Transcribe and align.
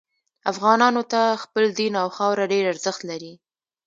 افغانانو 0.51 1.01
ته 1.11 1.21
خپل 1.43 1.63
دین 1.79 1.93
او 2.01 2.07
خاوره 2.17 2.43
ډیر 2.53 2.63
ارزښت 2.73 3.01
لري 3.09 3.33